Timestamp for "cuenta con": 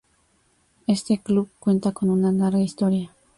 1.59-2.09